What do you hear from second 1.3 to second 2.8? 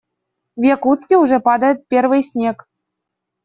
падает первый снег.